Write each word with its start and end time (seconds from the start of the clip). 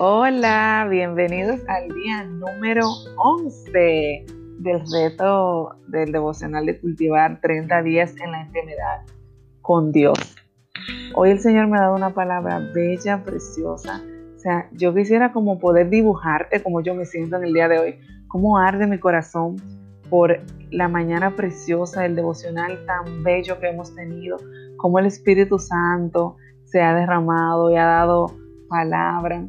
Hola, 0.00 0.86
bienvenidos 0.88 1.58
al 1.66 1.88
día 1.88 2.22
número 2.22 2.86
11 3.16 4.26
del 4.60 4.80
reto 4.92 5.74
del 5.88 6.12
devocional 6.12 6.66
de 6.66 6.78
cultivar 6.78 7.40
30 7.40 7.82
días 7.82 8.14
en 8.22 8.30
la 8.30 8.42
intimidad 8.42 9.00
con 9.60 9.90
Dios. 9.90 10.36
Hoy 11.16 11.30
el 11.30 11.40
Señor 11.40 11.66
me 11.66 11.78
ha 11.78 11.80
dado 11.80 11.96
una 11.96 12.10
palabra 12.10 12.60
bella, 12.72 13.24
preciosa. 13.24 14.00
O 14.36 14.38
sea, 14.38 14.68
yo 14.70 14.94
quisiera 14.94 15.32
como 15.32 15.58
poder 15.58 15.90
dibujarte 15.90 16.62
como 16.62 16.80
yo 16.80 16.94
me 16.94 17.04
siento 17.04 17.34
en 17.34 17.46
el 17.46 17.52
día 17.52 17.66
de 17.66 17.80
hoy, 17.80 17.98
cómo 18.28 18.56
arde 18.56 18.86
mi 18.86 19.00
corazón 19.00 19.56
por 20.08 20.38
la 20.70 20.86
mañana 20.86 21.34
preciosa 21.34 22.02
del 22.02 22.14
devocional 22.14 22.86
tan 22.86 23.24
bello 23.24 23.58
que 23.58 23.70
hemos 23.70 23.92
tenido, 23.96 24.36
cómo 24.76 25.00
el 25.00 25.06
Espíritu 25.06 25.58
Santo 25.58 26.36
se 26.66 26.82
ha 26.82 26.94
derramado 26.94 27.72
y 27.72 27.76
ha 27.76 27.84
dado 27.84 28.26
palabra 28.68 29.44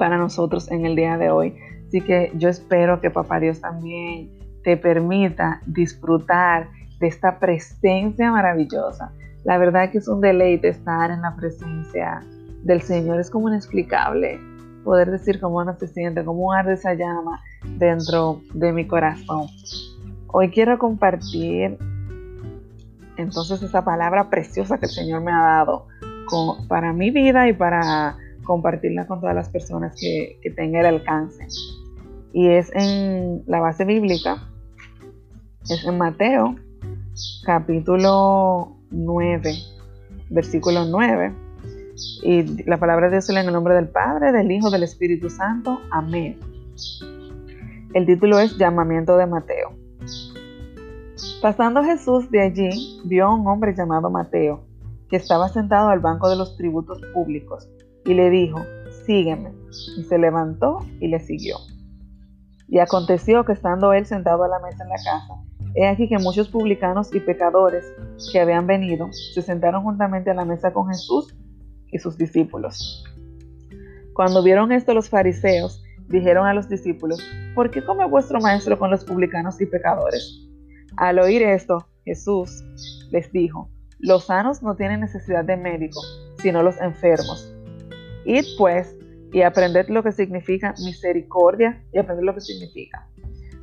para 0.00 0.16
nosotros 0.16 0.70
en 0.70 0.86
el 0.86 0.96
día 0.96 1.18
de 1.18 1.30
hoy. 1.30 1.54
Así 1.86 2.00
que 2.00 2.32
yo 2.34 2.48
espero 2.48 3.02
que 3.02 3.10
Papá 3.10 3.38
Dios 3.38 3.60
también 3.60 4.30
te 4.64 4.78
permita 4.78 5.60
disfrutar 5.66 6.68
de 6.98 7.06
esta 7.06 7.38
presencia 7.38 8.30
maravillosa. 8.32 9.12
La 9.44 9.58
verdad 9.58 9.90
que 9.90 9.98
es 9.98 10.08
un 10.08 10.22
deleite 10.22 10.68
estar 10.68 11.10
en 11.10 11.20
la 11.20 11.36
presencia 11.36 12.22
del 12.62 12.80
Señor. 12.80 13.20
Es 13.20 13.28
como 13.28 13.50
inexplicable 13.50 14.40
poder 14.84 15.10
decir 15.10 15.38
cómo 15.38 15.58
uno 15.58 15.76
se 15.78 15.86
siente, 15.86 16.24
cómo 16.24 16.50
arde 16.50 16.72
esa 16.72 16.94
llama 16.94 17.42
dentro 17.76 18.40
de 18.54 18.72
mi 18.72 18.86
corazón. 18.86 19.48
Hoy 20.28 20.48
quiero 20.48 20.78
compartir 20.78 21.76
entonces 23.18 23.62
esa 23.62 23.84
palabra 23.84 24.30
preciosa 24.30 24.78
que 24.78 24.86
el 24.86 24.92
Señor 24.92 25.20
me 25.20 25.30
ha 25.30 25.42
dado 25.42 25.88
para 26.68 26.94
mi 26.94 27.10
vida 27.10 27.48
y 27.48 27.52
para 27.52 28.16
compartirla 28.50 29.06
con 29.06 29.20
todas 29.20 29.36
las 29.36 29.48
personas 29.48 29.94
que, 29.96 30.40
que 30.42 30.50
tenga 30.50 30.80
el 30.80 30.86
alcance. 30.86 31.46
Y 32.32 32.48
es 32.48 32.68
en 32.74 33.44
la 33.46 33.60
base 33.60 33.84
bíblica, 33.84 34.42
es 35.62 35.84
en 35.84 35.96
Mateo, 35.96 36.56
capítulo 37.44 38.76
9, 38.90 39.54
versículo 40.30 40.84
9. 40.84 41.32
Y 42.24 42.64
la 42.64 42.80
palabra 42.80 43.06
de 43.06 43.12
Dios 43.12 43.30
en 43.30 43.36
el 43.36 43.52
nombre 43.52 43.76
del 43.76 43.88
Padre, 43.88 44.32
del 44.32 44.50
Hijo, 44.50 44.68
del 44.68 44.82
Espíritu 44.82 45.30
Santo. 45.30 45.78
Amén. 45.92 46.36
El 47.94 48.04
título 48.04 48.40
es 48.40 48.58
Llamamiento 48.58 49.16
de 49.16 49.26
Mateo. 49.26 49.74
Pasando 51.40 51.84
Jesús 51.84 52.28
de 52.32 52.40
allí, 52.40 53.00
vio 53.04 53.26
a 53.26 53.32
un 53.32 53.46
hombre 53.46 53.76
llamado 53.76 54.10
Mateo, 54.10 54.64
que 55.08 55.14
estaba 55.14 55.48
sentado 55.48 55.88
al 55.90 56.00
banco 56.00 56.28
de 56.28 56.34
los 56.34 56.56
tributos 56.56 57.00
públicos 57.14 57.68
y 58.04 58.14
le 58.14 58.30
dijo, 58.30 58.64
sígueme. 59.06 59.52
Y 59.98 60.02
se 60.02 60.18
levantó 60.18 60.78
y 61.00 61.08
le 61.08 61.20
siguió. 61.20 61.56
Y 62.68 62.78
aconteció 62.78 63.44
que 63.44 63.52
estando 63.52 63.92
él 63.92 64.06
sentado 64.06 64.44
a 64.44 64.48
la 64.48 64.58
mesa 64.60 64.84
en 64.84 64.90
la 64.90 64.96
casa, 64.96 65.34
he 65.74 65.86
aquí 65.86 66.08
que 66.08 66.18
muchos 66.18 66.48
publicanos 66.48 67.14
y 67.14 67.20
pecadores 67.20 67.84
que 68.32 68.40
habían 68.40 68.66
venido 68.66 69.08
se 69.12 69.42
sentaron 69.42 69.82
juntamente 69.82 70.30
a 70.30 70.34
la 70.34 70.44
mesa 70.44 70.72
con 70.72 70.88
Jesús 70.88 71.34
y 71.92 71.98
sus 71.98 72.16
discípulos. 72.16 73.04
Cuando 74.14 74.42
vieron 74.42 74.72
esto 74.72 74.94
los 74.94 75.08
fariseos, 75.08 75.82
dijeron 76.08 76.46
a 76.46 76.54
los 76.54 76.68
discípulos, 76.68 77.20
¿por 77.54 77.70
qué 77.70 77.84
come 77.84 78.06
vuestro 78.06 78.40
maestro 78.40 78.78
con 78.78 78.90
los 78.90 79.04
publicanos 79.04 79.60
y 79.60 79.66
pecadores? 79.66 80.46
Al 80.96 81.18
oír 81.20 81.42
esto, 81.42 81.86
Jesús 82.04 82.64
les 83.10 83.30
dijo, 83.32 83.70
los 83.98 84.24
sanos 84.24 84.62
no 84.62 84.76
tienen 84.76 85.00
necesidad 85.00 85.44
de 85.44 85.56
médico, 85.56 86.00
sino 86.38 86.62
los 86.62 86.80
enfermos. 86.80 87.49
Id 88.24 88.44
pues 88.58 88.96
y 89.32 89.42
aprended 89.42 89.88
lo 89.88 90.02
que 90.02 90.12
significa 90.12 90.74
misericordia 90.84 91.82
y 91.92 91.98
aprended 91.98 92.24
lo 92.24 92.34
que 92.34 92.40
significa. 92.40 93.06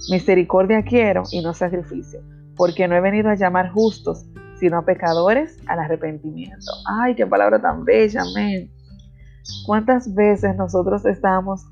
Misericordia 0.10 0.84
quiero 0.84 1.24
y 1.32 1.42
no 1.42 1.54
sacrificio, 1.54 2.22
porque 2.56 2.88
no 2.88 2.96
he 2.96 3.02
venido 3.02 3.30
a 3.30 3.36
llamar 3.36 3.72
justos, 3.72 4.26
sino 4.60 4.78
a 4.78 4.86
pecadores 4.86 5.58
al 5.68 5.80
arrepentimiento. 5.80 6.72
Ay, 6.86 7.16
qué 7.16 7.26
palabra 7.26 7.62
tan 7.62 7.84
bella, 7.84 8.22
amén. 8.22 8.72
¿Cuántas 9.66 10.14
veces 10.14 10.56
nosotros 10.56 11.06
estamos 11.06 11.66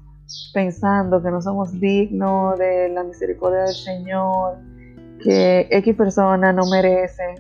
pensando 0.54 1.22
que 1.22 1.30
no 1.30 1.42
somos 1.42 1.80
dignos 1.80 2.58
de 2.58 2.90
la 2.90 3.04
misericordia 3.04 3.62
del 3.62 3.76
Señor, 3.76 4.58
que 5.24 5.68
X 5.70 5.96
persona 5.96 6.52
no 6.52 6.64
merece 6.70 7.36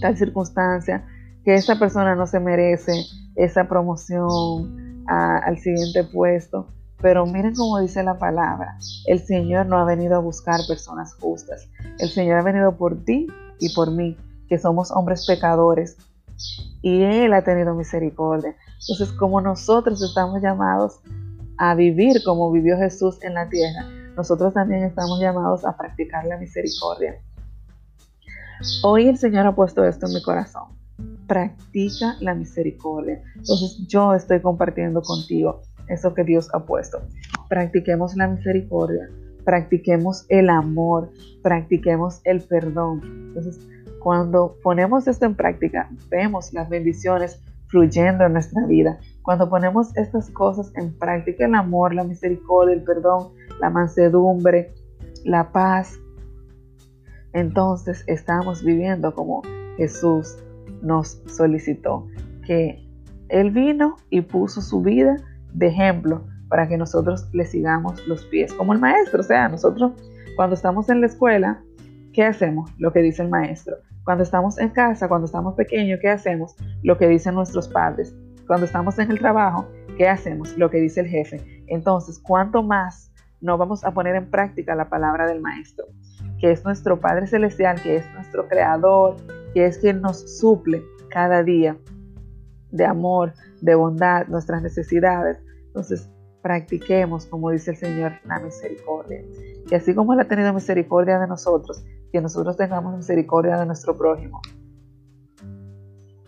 tal 0.00 0.16
circunstancia, 0.16 1.06
que 1.48 1.54
esa 1.54 1.78
persona 1.78 2.14
no 2.14 2.26
se 2.26 2.40
merece 2.40 3.06
esa 3.34 3.66
promoción 3.66 5.02
al 5.06 5.56
siguiente 5.56 6.04
puesto. 6.04 6.66
Pero 7.00 7.24
miren 7.24 7.54
cómo 7.54 7.80
dice 7.80 8.02
la 8.02 8.18
palabra, 8.18 8.76
el 9.06 9.18
Señor 9.20 9.64
no 9.64 9.78
ha 9.78 9.84
venido 9.86 10.16
a 10.16 10.18
buscar 10.18 10.60
personas 10.68 11.14
justas, 11.14 11.66
el 12.00 12.10
Señor 12.10 12.40
ha 12.40 12.42
venido 12.42 12.76
por 12.76 13.02
ti 13.02 13.28
y 13.60 13.74
por 13.74 13.90
mí, 13.90 14.14
que 14.46 14.58
somos 14.58 14.90
hombres 14.90 15.24
pecadores, 15.26 15.96
y 16.82 17.04
Él 17.04 17.32
ha 17.32 17.40
tenido 17.40 17.74
misericordia. 17.74 18.54
Entonces, 18.82 19.10
como 19.16 19.40
nosotros 19.40 20.02
estamos 20.02 20.42
llamados 20.42 21.00
a 21.56 21.74
vivir 21.74 22.22
como 22.26 22.52
vivió 22.52 22.76
Jesús 22.76 23.22
en 23.22 23.32
la 23.32 23.48
tierra, 23.48 23.86
nosotros 24.18 24.52
también 24.52 24.84
estamos 24.84 25.18
llamados 25.18 25.64
a 25.64 25.74
practicar 25.78 26.26
la 26.26 26.36
misericordia. 26.36 27.14
Hoy 28.82 29.08
el 29.08 29.16
Señor 29.16 29.46
ha 29.46 29.54
puesto 29.54 29.82
esto 29.82 30.08
en 30.08 30.12
mi 30.12 30.20
corazón 30.20 30.77
practica 31.28 32.16
la 32.20 32.34
misericordia. 32.34 33.22
Entonces 33.36 33.86
yo 33.86 34.14
estoy 34.14 34.40
compartiendo 34.40 35.02
contigo 35.02 35.60
eso 35.88 36.14
que 36.14 36.24
Dios 36.24 36.48
ha 36.54 36.64
puesto. 36.64 37.00
Practiquemos 37.48 38.16
la 38.16 38.28
misericordia, 38.28 39.08
practiquemos 39.44 40.26
el 40.28 40.50
amor, 40.50 41.10
practiquemos 41.42 42.20
el 42.24 42.40
perdón. 42.40 43.00
Entonces, 43.28 43.60
cuando 44.00 44.56
ponemos 44.62 45.06
esto 45.06 45.26
en 45.26 45.34
práctica, 45.34 45.90
vemos 46.10 46.52
las 46.52 46.68
bendiciones 46.68 47.40
fluyendo 47.68 48.24
en 48.24 48.32
nuestra 48.32 48.66
vida. 48.66 48.98
Cuando 49.22 49.48
ponemos 49.48 49.94
estas 49.96 50.30
cosas 50.30 50.72
en 50.76 50.98
práctica, 50.98 51.44
el 51.44 51.54
amor, 51.54 51.94
la 51.94 52.04
misericordia, 52.04 52.74
el 52.74 52.82
perdón, 52.82 53.32
la 53.60 53.70
mansedumbre, 53.70 54.72
la 55.24 55.52
paz, 55.52 55.98
entonces 57.34 58.04
estamos 58.06 58.64
viviendo 58.64 59.14
como 59.14 59.42
Jesús 59.76 60.38
nos 60.82 61.22
solicitó, 61.26 62.06
que 62.46 62.86
Él 63.28 63.50
vino 63.50 63.96
y 64.10 64.20
puso 64.22 64.60
su 64.60 64.80
vida 64.82 65.16
de 65.52 65.68
ejemplo 65.68 66.24
para 66.48 66.66
que 66.68 66.76
nosotros 66.76 67.28
le 67.32 67.44
sigamos 67.44 68.06
los 68.06 68.24
pies, 68.26 68.52
como 68.54 68.72
el 68.72 68.78
maestro. 68.78 69.20
O 69.20 69.24
sea, 69.24 69.48
nosotros 69.48 69.92
cuando 70.36 70.54
estamos 70.54 70.88
en 70.88 71.00
la 71.00 71.06
escuela, 71.06 71.62
¿qué 72.12 72.24
hacemos? 72.24 72.70
Lo 72.78 72.92
que 72.92 73.00
dice 73.00 73.22
el 73.22 73.28
maestro. 73.28 73.76
Cuando 74.04 74.22
estamos 74.22 74.58
en 74.58 74.70
casa, 74.70 75.08
cuando 75.08 75.26
estamos 75.26 75.54
pequeños, 75.54 75.98
¿qué 76.00 76.08
hacemos? 76.08 76.54
Lo 76.82 76.96
que 76.96 77.08
dicen 77.08 77.34
nuestros 77.34 77.68
padres. 77.68 78.14
Cuando 78.46 78.64
estamos 78.64 78.98
en 78.98 79.10
el 79.10 79.18
trabajo, 79.18 79.68
¿qué 79.98 80.08
hacemos? 80.08 80.56
Lo 80.56 80.70
que 80.70 80.78
dice 80.78 81.00
el 81.00 81.08
jefe. 81.08 81.64
Entonces, 81.66 82.18
¿cuánto 82.18 82.62
más 82.62 83.12
no 83.40 83.58
vamos 83.58 83.84
a 83.84 83.92
poner 83.92 84.14
en 84.14 84.30
práctica 84.30 84.74
la 84.74 84.88
palabra 84.88 85.26
del 85.26 85.40
maestro? 85.40 85.86
Que 86.40 86.52
es 86.52 86.64
nuestro 86.64 86.98
Padre 86.98 87.26
Celestial, 87.26 87.82
que 87.82 87.96
es 87.96 88.14
nuestro 88.14 88.48
Creador, 88.48 89.16
que 89.54 89.66
es 89.66 89.78
quien 89.78 90.00
nos 90.00 90.38
suple 90.38 90.82
cada 91.10 91.42
día 91.42 91.76
de 92.70 92.84
amor, 92.84 93.32
de 93.60 93.74
bondad, 93.74 94.26
nuestras 94.28 94.62
necesidades. 94.62 95.38
Entonces, 95.68 96.08
practiquemos, 96.42 97.26
como 97.26 97.50
dice 97.50 97.72
el 97.72 97.76
Señor, 97.76 98.12
la 98.24 98.38
misericordia. 98.40 99.24
Y 99.70 99.74
así 99.74 99.94
como 99.94 100.12
Él 100.12 100.20
ha 100.20 100.28
tenido 100.28 100.52
misericordia 100.52 101.18
de 101.18 101.26
nosotros, 101.26 101.84
que 102.12 102.20
nosotros 102.20 102.56
tengamos 102.56 102.96
misericordia 102.96 103.58
de 103.58 103.66
nuestro 103.66 103.96
prójimo. 103.96 104.40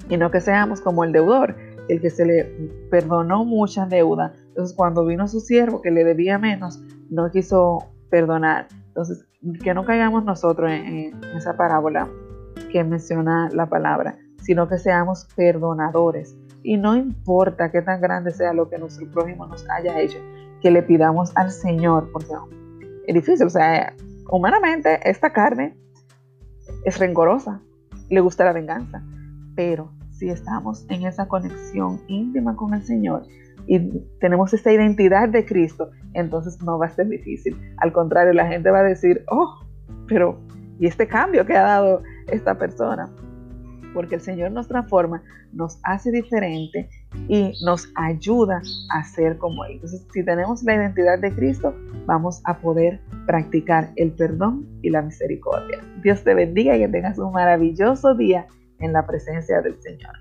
Y 0.08 0.16
no 0.16 0.30
que 0.30 0.40
seamos 0.40 0.80
como 0.80 1.04
el 1.04 1.12
deudor, 1.12 1.56
el 1.88 2.00
que 2.00 2.10
se 2.10 2.24
le 2.24 2.44
perdonó 2.90 3.44
mucha 3.44 3.86
deuda. 3.86 4.34
Entonces, 4.48 4.76
cuando 4.76 5.06
vino 5.06 5.28
su 5.28 5.40
siervo 5.40 5.80
que 5.82 5.90
le 5.90 6.04
debía 6.04 6.38
menos, 6.38 6.82
no 7.10 7.30
quiso 7.30 7.90
perdonar. 8.10 8.66
Entonces, 8.88 9.24
que 9.62 9.72
no 9.72 9.84
caigamos 9.84 10.24
nosotros 10.24 10.70
en 10.70 11.18
esa 11.36 11.56
parábola 11.56 12.08
que 12.72 12.84
menciona 12.84 13.48
la 13.52 13.66
palabra, 13.66 14.18
sino 14.42 14.68
que 14.68 14.78
seamos 14.78 15.26
perdonadores. 15.36 16.36
Y 16.62 16.76
no 16.76 16.96
importa 16.96 17.70
qué 17.70 17.82
tan 17.82 18.00
grande 18.00 18.32
sea 18.32 18.52
lo 18.52 18.68
que 18.68 18.78
nuestro 18.78 19.10
prójimo 19.10 19.46
nos 19.46 19.68
haya 19.70 19.98
hecho, 20.00 20.18
que 20.60 20.70
le 20.70 20.82
pidamos 20.82 21.32
al 21.36 21.50
Señor, 21.50 22.10
porque 22.12 22.32
es 23.06 23.14
difícil, 23.14 23.46
o 23.46 23.50
sea, 23.50 23.94
humanamente 24.30 25.00
esta 25.08 25.32
carne 25.32 25.76
es 26.84 26.98
rencorosa, 26.98 27.62
le 28.08 28.20
gusta 28.20 28.44
la 28.44 28.52
venganza, 28.52 29.02
pero 29.54 29.92
si 30.10 30.28
estamos 30.28 30.84
en 30.90 31.06
esa 31.06 31.28
conexión 31.28 32.00
íntima 32.08 32.54
con 32.54 32.74
el 32.74 32.82
Señor 32.82 33.22
y 33.66 33.78
tenemos 34.20 34.52
esa 34.52 34.72
identidad 34.72 35.28
de 35.28 35.44
Cristo, 35.46 35.90
entonces 36.12 36.60
no 36.62 36.78
va 36.78 36.86
a 36.86 36.90
ser 36.90 37.08
difícil. 37.08 37.56
Al 37.78 37.92
contrario, 37.92 38.32
la 38.32 38.46
gente 38.46 38.70
va 38.70 38.80
a 38.80 38.84
decir, 38.84 39.24
oh, 39.30 39.60
pero 40.08 40.38
¿y 40.78 40.86
este 40.86 41.06
cambio 41.06 41.46
que 41.46 41.56
ha 41.56 41.62
dado 41.62 42.02
esta 42.30 42.56
persona. 42.56 43.08
porque 43.92 44.14
el 44.14 44.20
Señor 44.20 44.52
nos 44.52 44.68
transforma, 44.68 45.20
nos 45.52 45.80
hace 45.82 46.12
diferente 46.12 46.88
y 47.28 47.52
nos 47.64 47.88
ayuda 47.96 48.62
a 48.90 49.02
ser 49.02 49.36
como 49.36 49.64
Él. 49.64 49.72
Entonces, 49.72 50.06
si 50.12 50.24
tenemos 50.24 50.62
la 50.62 50.76
identidad 50.76 51.18
de 51.18 51.34
Cristo, 51.34 51.74
vamos 52.06 52.40
a 52.44 52.56
poder 52.58 53.00
practicar 53.26 53.90
el 53.96 54.12
perdón 54.12 54.64
y 54.82 54.90
la 54.90 55.02
misericordia. 55.02 55.80
Dios 56.04 56.22
te 56.22 56.34
bendiga 56.34 56.76
y 56.76 56.80
que 56.80 56.88
tengas 56.88 57.18
un 57.18 57.32
maravilloso 57.32 58.14
día 58.14 58.46
en 58.78 58.92
la 58.92 59.06
presencia 59.06 59.60
del 59.60 59.80
Señor. 59.82 60.14